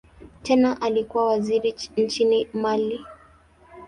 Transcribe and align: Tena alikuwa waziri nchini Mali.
Tena 0.43 0.81
alikuwa 0.81 1.25
waziri 1.27 1.75
nchini 1.97 2.47
Mali. 2.53 3.05